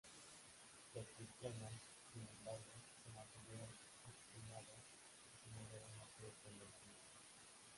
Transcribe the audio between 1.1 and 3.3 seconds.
cristianos, sin embargo, se